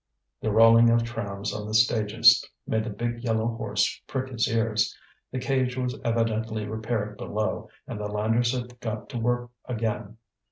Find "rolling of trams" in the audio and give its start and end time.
0.51-1.53